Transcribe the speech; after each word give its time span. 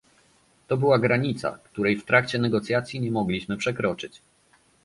To 0.67 0.77
była 0.77 0.99
granica, 0.99 1.59
której 1.63 1.95
w 1.97 2.05
trakcie 2.05 2.39
negocjacji 2.39 2.99
nie 2.99 3.11
mogliśmy 3.11 3.57
przekroczyć 3.57 4.21